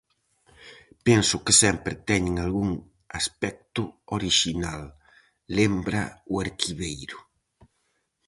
"Penso 1.07 1.35
que 1.45 1.53
sempre 1.63 1.93
teñen 2.09 2.35
algún 2.37 2.69
aspecto 3.19 3.81
orixinal", 4.17 4.81
lembra 5.57 6.01
o 6.33 6.35
arquiveiro. 6.45 7.17